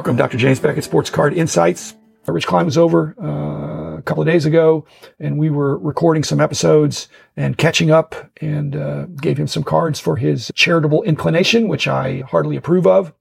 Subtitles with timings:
[0.00, 0.38] Welcome, Dr.
[0.38, 1.94] James Beckett, Sports Card Insights.
[2.26, 4.86] Rich Klein was over uh, a couple of days ago,
[5.18, 10.00] and we were recording some episodes and catching up, and uh, gave him some cards
[10.00, 13.12] for his charitable inclination, which I heartily approve of.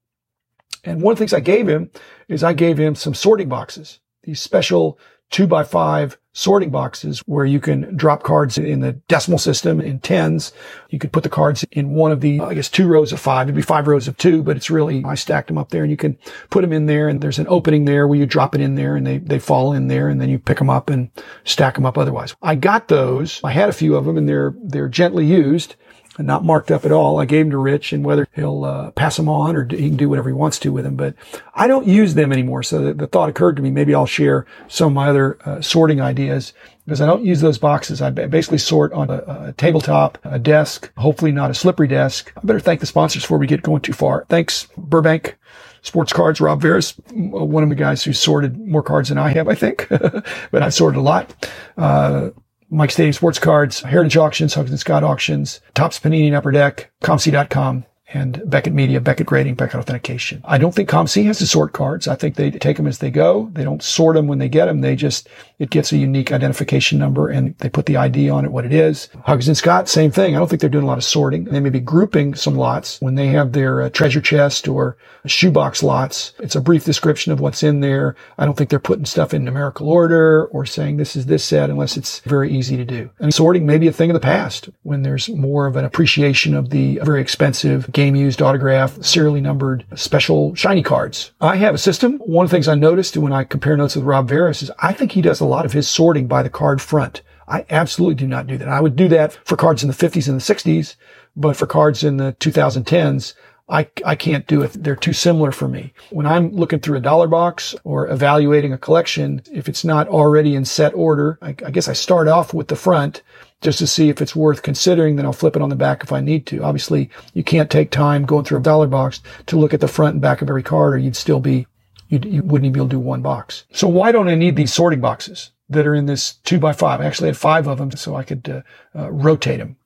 [0.85, 1.91] And one of the things I gave him
[2.29, 4.97] is I gave him some sorting boxes, these special
[5.29, 9.99] two by five sorting boxes where you can drop cards in the decimal system in
[9.99, 10.53] tens.
[10.89, 13.47] You could put the cards in one of the, I guess, two rows of five.
[13.47, 15.91] It'd be five rows of two, but it's really, I stacked them up there and
[15.91, 16.17] you can
[16.49, 18.95] put them in there and there's an opening there where you drop it in there
[18.95, 21.09] and they, they fall in there and then you pick them up and
[21.43, 22.35] stack them up otherwise.
[22.41, 23.41] I got those.
[23.43, 25.75] I had a few of them and they're, they're gently used
[26.19, 27.19] not marked up at all.
[27.19, 29.97] I gave them to Rich and whether he'll uh, pass them on or he can
[29.97, 31.15] do whatever he wants to with them, but
[31.55, 32.63] I don't use them anymore.
[32.63, 36.01] So the, thought occurred to me, maybe I'll share some of my other uh, sorting
[36.01, 36.53] ideas
[36.85, 38.01] because I don't use those boxes.
[38.01, 42.33] I basically sort on a, a, tabletop, a desk, hopefully not a slippery desk.
[42.35, 44.25] I better thank the sponsors before we get going too far.
[44.29, 45.37] Thanks, Burbank
[45.81, 49.47] Sports Cards, Rob Veras, one of the guys who sorted more cards than I have,
[49.47, 51.47] I think, but I've sorted a lot.
[51.77, 52.31] Uh,
[52.69, 57.85] Mike Stadium Sports Cards, Heritage Auctions, Huggins Scott Auctions, Topps Panini and Upper Deck, ComC.com,
[58.13, 60.41] and Beckett Media, Beckett Grading, Beckett Authentication.
[60.43, 62.07] I don't think ComC has to sort cards.
[62.07, 63.49] I think they take them as they go.
[63.53, 64.81] They don't sort them when they get them.
[64.81, 65.29] They just,
[65.59, 68.73] it gets a unique identification number and they put the ID on it, what it
[68.73, 69.09] is.
[69.25, 70.35] Huggins and Scott, same thing.
[70.35, 71.45] I don't think they're doing a lot of sorting.
[71.45, 75.83] They may be grouping some lots when they have their uh, treasure chest or shoebox
[75.83, 76.33] lots.
[76.39, 78.15] It's a brief description of what's in there.
[78.37, 81.69] I don't think they're putting stuff in numerical order or saying this is this set
[81.69, 83.09] unless it's very easy to do.
[83.19, 86.55] And sorting may be a thing of the past when there's more of an appreciation
[86.55, 91.33] of the very expensive game used autograph, serially numbered special shiny cards.
[91.41, 92.17] I have a system.
[92.19, 94.93] One of the things I noticed when I compare notes with Rob Veras is I
[94.93, 97.21] think he does a lot of his sorting by the card front.
[97.45, 98.69] I absolutely do not do that.
[98.69, 100.95] I would do that for cards in the 50s and the 60s,
[101.35, 103.33] but for cards in the 2010s,
[103.69, 104.71] I, I can't do it.
[104.73, 105.93] They're too similar for me.
[106.09, 110.55] When I'm looking through a dollar box or evaluating a collection, if it's not already
[110.55, 113.21] in set order, I, I guess I start off with the front
[113.61, 115.15] just to see if it's worth considering.
[115.15, 116.63] Then I'll flip it on the back if I need to.
[116.63, 120.13] Obviously, you can't take time going through a dollar box to look at the front
[120.13, 121.67] and back of every card or you'd still be,
[122.07, 123.65] you'd, you wouldn't even be able to do one box.
[123.71, 127.01] So why don't I need these sorting boxes that are in this two by five?
[127.01, 129.77] I actually had five of them so I could uh, uh, rotate them.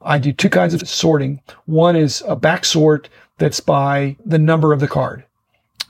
[0.00, 1.40] I do two kinds of sorting.
[1.66, 5.24] One is a back sort that's by the number of the card.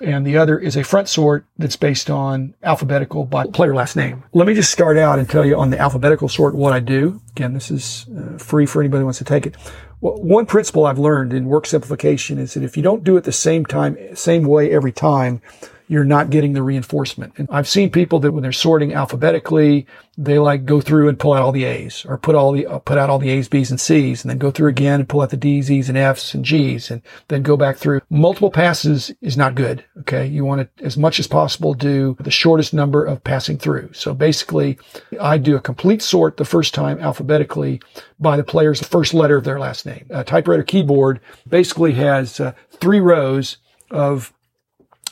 [0.01, 4.23] And the other is a front sort that's based on alphabetical by player last name.
[4.33, 7.21] Let me just start out and tell you on the alphabetical sort what I do.
[7.31, 9.57] Again, this is uh, free for anybody who wants to take it.
[10.01, 13.25] Well, one principle I've learned in work simplification is that if you don't do it
[13.25, 15.43] the same time, same way every time,
[15.89, 17.33] you're not getting the reinforcement.
[17.39, 21.33] And I've seen people that when they're sorting alphabetically, they like go through and pull
[21.33, 23.71] out all the A's or put all the, uh, put out all the A's, B's
[23.71, 26.35] and C's and then go through again and pull out the D's, E's and F's
[26.35, 28.01] and G's and then go back through.
[28.11, 29.85] Multiple passes is not good.
[30.01, 30.27] Okay.
[30.27, 33.93] You want to, as much as possible, do the shortest number of passing through.
[33.93, 34.79] So basically
[35.21, 37.81] I do a complete sort the first time alphabetically
[38.21, 40.07] by the player's first letter of their last name.
[40.11, 43.59] A typewriter keyboard basically has uh, three rows
[43.91, 44.33] of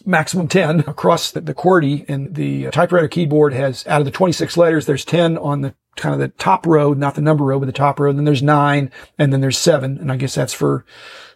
[0.06, 4.10] maximum 10 across the, the QWERTY and the uh, typewriter keyboard has out of the
[4.10, 7.58] 26 letters, there's 10 on the kind of the top row, not the number row,
[7.58, 8.10] but the top row.
[8.10, 9.98] And then there's nine and then there's seven.
[9.98, 10.84] And I guess that's for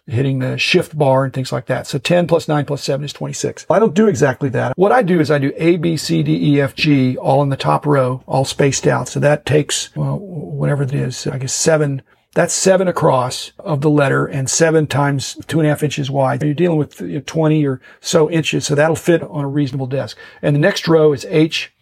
[0.07, 1.87] hitting the shift bar and things like that.
[1.87, 3.65] So 10 plus 9 plus 7 is 26.
[3.69, 4.77] I don't do exactly that.
[4.77, 7.49] What I do is I do A, B, C, D, E, F, G all in
[7.49, 9.07] the top row, all spaced out.
[9.07, 12.01] So that takes, well, whatever it is, I guess seven
[12.33, 16.41] that's seven across of the letter and seven times two and a half inches wide.
[16.41, 20.17] You're dealing with 20 or so inches, so that'll fit on a reasonable desk.
[20.41, 21.73] And the next row is H,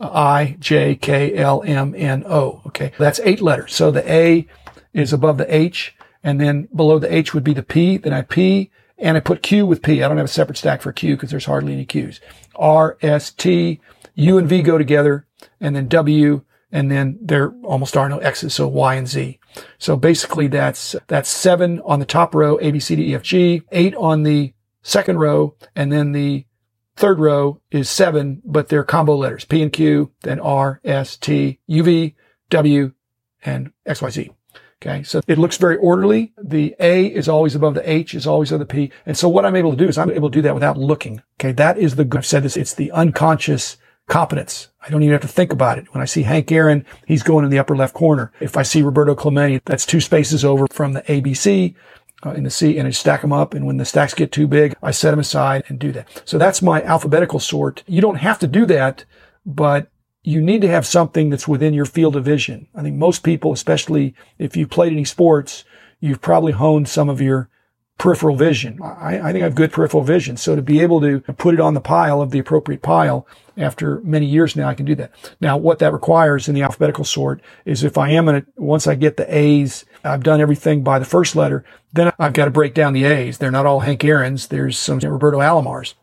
[0.00, 2.60] uh, I, J, K, L, M, N, O.
[2.66, 2.92] Okay.
[2.98, 3.74] That's eight letters.
[3.74, 4.46] So the A
[4.92, 7.96] is above the H and then below the H would be the P.
[7.96, 10.02] Then I P and I put Q with P.
[10.02, 12.20] I don't have a separate stack for Q because there's hardly any Qs.
[12.56, 13.80] R, S, T,
[14.16, 15.26] U and V go together
[15.60, 19.38] and then W and then there almost are no X's, so Y and Z.
[19.78, 23.22] So basically that's, that's seven on the top row, A, B, C, D, E, F,
[23.22, 24.52] G, eight on the
[24.82, 26.46] second row, and then the
[26.96, 31.60] third row is seven, but they're combo letters, P and Q, then R, S, T,
[31.66, 32.14] U, V,
[32.50, 32.92] W,
[33.44, 34.30] and X, Y, Z.
[34.82, 35.02] Okay.
[35.02, 36.34] So it looks very orderly.
[36.36, 38.92] The A is always above the H is always above the P.
[39.06, 41.22] And so what I'm able to do is I'm able to do that without looking.
[41.40, 41.52] Okay.
[41.52, 42.18] That is the, good.
[42.18, 44.68] I've said this, it's the unconscious competence.
[44.82, 45.92] I don't even have to think about it.
[45.94, 48.32] When I see Hank Aaron, he's going in the upper left corner.
[48.40, 51.74] If I see Roberto Clemente, that's two spaces over from the ABC
[52.24, 53.54] uh, in the C and I stack them up.
[53.54, 56.22] And when the stacks get too big, I set them aside and do that.
[56.24, 57.82] So that's my alphabetical sort.
[57.86, 59.04] You don't have to do that,
[59.46, 59.88] but
[60.22, 62.66] you need to have something that's within your field of vision.
[62.74, 65.64] I think most people, especially if you've played any sports,
[66.00, 67.48] you've probably honed some of your
[67.98, 68.80] peripheral vision.
[68.82, 70.36] I, I, think I have good peripheral vision.
[70.36, 73.26] So to be able to put it on the pile of the appropriate pile
[73.56, 75.12] after many years now, I can do that.
[75.40, 78.86] Now, what that requires in the alphabetical sort is if I am going to, once
[78.86, 82.50] I get the A's, I've done everything by the first letter, then I've got to
[82.50, 83.38] break down the A's.
[83.38, 84.48] They're not all Hank Aaron's.
[84.48, 85.94] There's some Roberto Alomars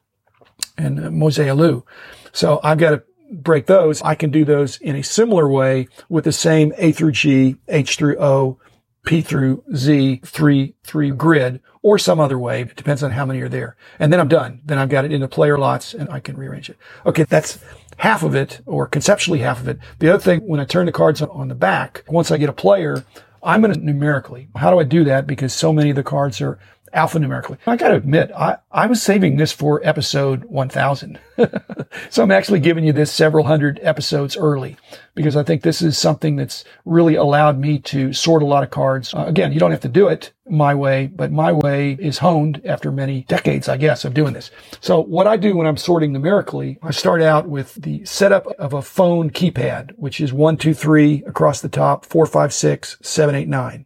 [0.77, 1.83] and uh, Moises Alou.
[2.31, 4.01] So I've got to break those.
[4.01, 7.97] I can do those in a similar way with the same A through G, H
[7.97, 8.59] through O,
[9.03, 12.62] P through Z, three, three grid or some other way.
[12.62, 13.75] It depends on how many are there.
[13.98, 14.62] And then I'm done.
[14.63, 16.77] Then I've got it into player lots and I can rearrange it.
[17.06, 17.24] Okay.
[17.24, 17.59] That's
[17.98, 19.80] half of it or conceptually half of it.
[20.00, 22.53] The other thing, when I turn the cards on the back, once I get a
[22.53, 23.03] player,
[23.44, 24.50] I'm going to numerically.
[24.56, 25.25] How do I do that?
[25.25, 26.59] Because so many of the cards are
[26.93, 27.57] alphanumerically.
[27.65, 31.19] I got to admit, I, I was saving this for episode 1000.
[32.09, 34.77] so I'm actually giving you this several hundred episodes early
[35.15, 38.69] because I think this is something that's really allowed me to sort a lot of
[38.69, 39.13] cards.
[39.13, 42.61] Uh, again, you don't have to do it my way, but my way is honed
[42.65, 44.51] after many decades, I guess, of doing this.
[44.79, 48.73] So what I do when I'm sorting numerically, I start out with the setup of
[48.73, 53.35] a phone keypad, which is one, two, three across the top, four, five, six, seven,
[53.35, 53.85] eight, nine.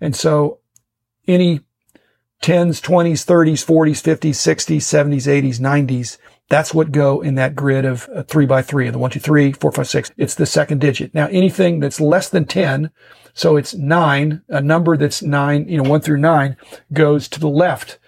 [0.00, 0.60] And so
[1.26, 1.60] any
[2.42, 6.18] 10s, 20s, 30s, 40s, 50s, 60s, 70s, 80s, 90s.
[6.48, 9.52] That's what go in that grid of three by three of the one, two, three,
[9.52, 10.12] four, five, six.
[10.16, 11.12] It's the second digit.
[11.12, 12.90] Now anything that's less than 10,
[13.34, 16.56] so it's nine, a number that's nine, you know, one through nine
[16.92, 17.98] goes to the left.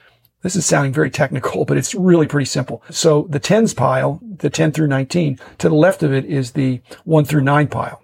[0.43, 2.83] This is sounding very technical, but it's really pretty simple.
[2.91, 6.81] So the tens pile, the 10 through 19, to the left of it is the
[7.05, 8.03] one through nine pile.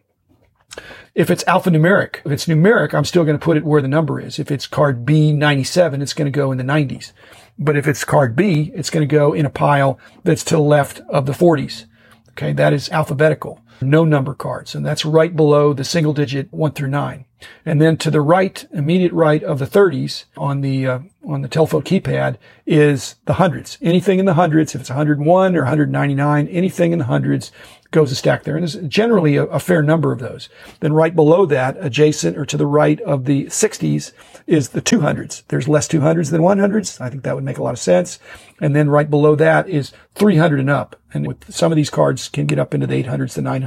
[1.14, 4.20] If it's alphanumeric, if it's numeric, I'm still going to put it where the number
[4.20, 4.38] is.
[4.38, 7.12] If it's card B97, it's going to go in the 90s.
[7.58, 10.60] But if it's card B, it's going to go in a pile that's to the
[10.60, 11.84] left of the 40s.
[12.30, 12.52] Okay.
[12.52, 13.60] That is alphabetical.
[13.80, 14.74] No number cards.
[14.74, 17.24] And that's right below the single digit one through nine.
[17.66, 21.48] And then to the right, immediate right of the 30s on the, uh, on the
[21.48, 22.36] telephone keypad
[22.66, 23.76] is the hundreds.
[23.82, 27.52] Anything in the hundreds, if it's 101 or 199, anything in the hundreds
[27.94, 28.56] goes a stack there.
[28.56, 30.48] And there's generally a, a, fair number of those.
[30.80, 34.12] Then right below that, adjacent or to the right of the 60s
[34.48, 35.44] is the 200s.
[35.48, 37.00] There's less 200s than 100s.
[37.00, 38.18] I think that would make a lot of sense.
[38.60, 40.96] And then right below that is 300 and up.
[41.14, 43.63] And with some of these cards can get up into the 800s, the 900s.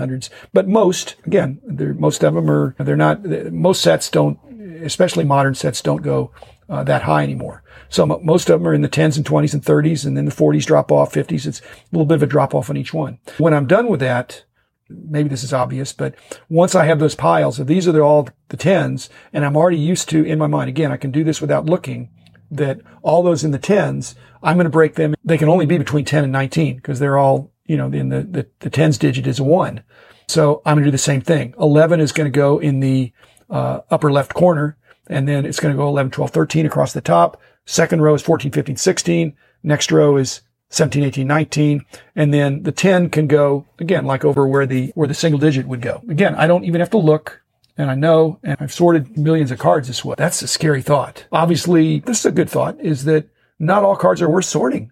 [0.53, 1.59] But most, again,
[1.97, 4.39] most of them are, they're not, most sets don't,
[4.83, 6.31] especially modern sets don't go
[6.69, 7.63] uh, that high anymore.
[7.89, 10.31] So most of them are in the 10s and 20s and 30s, and then the
[10.31, 11.45] 40s drop off, 50s.
[11.45, 13.19] It's a little bit of a drop off on each one.
[13.37, 14.43] When I'm done with that,
[14.89, 16.15] maybe this is obvious, but
[16.49, 20.09] once I have those piles, if these are all the 10s, and I'm already used
[20.09, 22.09] to in my mind, again, I can do this without looking,
[22.51, 25.15] that all those in the 10s, I'm going to break them.
[25.23, 28.21] They can only be between 10 and 19 because they're all, you know, in the,
[28.23, 29.83] the, the tens digit is a one.
[30.27, 31.53] So I'm going to do the same thing.
[31.59, 33.13] 11 is going to go in the
[33.49, 34.77] uh, upper left corner
[35.09, 37.41] and then it's going to go 11, 12, 13 across the top.
[37.65, 39.35] Second row is 14, 15, 16.
[39.63, 41.85] Next row is 17, 18, 19.
[42.15, 45.67] And then the 10 can go again, like over where the, where the single digit
[45.67, 46.01] would go.
[46.09, 47.41] Again, I don't even have to look.
[47.77, 50.15] And I know, and I've sorted millions of cards this way.
[50.17, 51.27] That's a scary thought.
[51.31, 53.29] Obviously, this is a good thought is that
[53.59, 54.91] not all cards are worth sorting.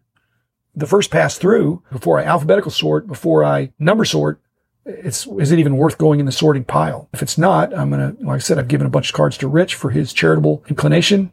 [0.75, 4.41] The first pass through before I alphabetical sort, before I number sort,
[4.85, 7.09] it's is it even worth going in the sorting pile?
[7.13, 9.47] If it's not, I'm gonna like I said, I've given a bunch of cards to
[9.47, 11.31] Rich for his charitable inclination.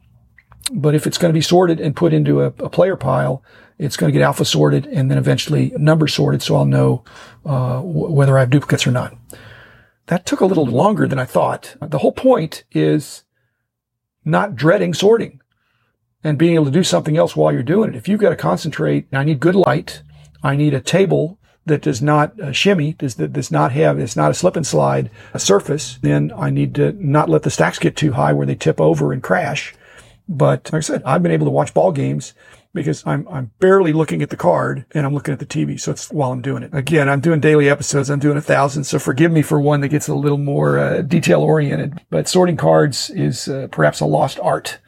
[0.73, 3.43] But if it's going to be sorted and put into a, a player pile,
[3.79, 7.05] it's going to get alpha sorted and then eventually number sorted, so I'll know
[7.45, 9.17] uh, w- whether I have duplicates or not.
[10.07, 11.77] That took a little longer than I thought.
[11.81, 13.25] The whole point is
[14.25, 15.41] not dreading sorting
[16.25, 17.97] and being able to do something else while you're doing it.
[17.97, 20.03] If you've got to concentrate, I need good light.
[20.43, 24.17] I need a table that does not uh, shimmy, does that does not have, it's
[24.17, 27.79] not a slip and slide a surface, then I need to not let the stacks
[27.79, 29.75] get too high where they tip over and crash.
[30.29, 32.35] But like I said, I've been able to watch ball games
[32.75, 35.79] because I'm, I'm barely looking at the card and I'm looking at the TV.
[35.79, 36.71] So it's while I'm doing it.
[36.73, 38.09] Again, I'm doing daily episodes.
[38.11, 38.85] I'm doing a thousand.
[38.85, 42.57] So forgive me for one that gets a little more uh, detail oriented, but sorting
[42.57, 44.79] cards is uh, perhaps a lost art.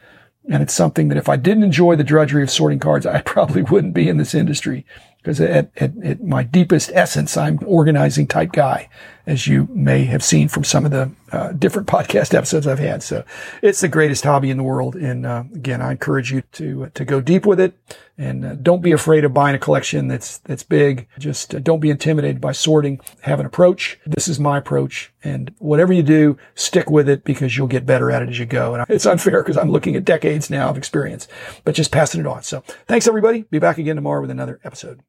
[0.51, 3.63] And it's something that if I didn't enjoy the drudgery of sorting cards, I probably
[3.63, 4.85] wouldn't be in this industry
[5.25, 8.91] because at, at, at, my deepest essence, I'm organizing type guy,
[9.27, 13.03] as you may have seen from some of the uh, different podcast episodes I've had.
[13.03, 13.25] So
[13.63, 14.97] it's the greatest hobby in the world.
[14.97, 17.73] And uh, again, I encourage you to to go deep with it,
[18.19, 21.09] and uh, don't be afraid of buying a collection that's that's big.
[21.19, 23.01] Just uh, don't be intimidated by sorting.
[23.23, 23.99] Have an approach.
[24.05, 28.11] This is my approach, and whatever you do, stick with it because you'll get better
[28.11, 28.75] at it as you go.
[28.75, 31.29] And it's unfair because I'm looking at decades now of experience,
[31.65, 32.43] but just passing it on.
[32.43, 33.45] So thanks everybody.
[33.45, 35.01] Be back again tomorrow with another episode.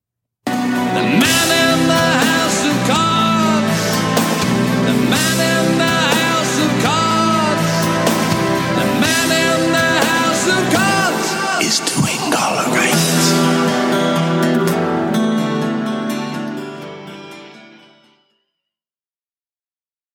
[0.95, 1.75] The man